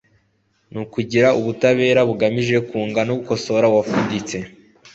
[0.73, 4.37] no kugira ubutabera bugamije kunga no gukosora uwafuditse